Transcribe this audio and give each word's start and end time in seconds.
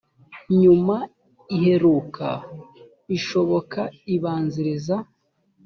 nyuma 0.61 0.95
iheruka 1.55 2.27
ishoboka 3.17 3.81
ibanziriza 4.15 4.95